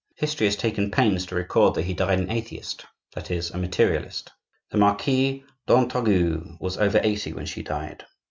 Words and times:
History 0.15 0.47
has 0.47 0.55
taken 0.55 0.89
pains 0.89 1.27
to 1.27 1.35
record 1.35 1.75
that 1.75 1.83
he 1.85 1.93
died 1.93 2.17
an 2.17 2.31
atheist, 2.31 2.87
that 3.13 3.29
is, 3.29 3.51
a 3.51 3.59
materialist. 3.59 4.31
The 4.71 4.79
Marquise 4.79 5.43
d'Entragues 5.67 6.57
was 6.59 6.75
over 6.75 6.99
eighty 7.03 7.31
when 7.33 7.45
she 7.45 7.61
died. 7.61 8.03